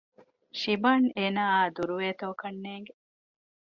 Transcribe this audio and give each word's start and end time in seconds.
ޝިބާން 0.59 1.07
އޭނާއާ 1.17 1.61
ދުރުވޭތޯ 1.75 2.27
ކަންނޭނގެ 2.41 2.93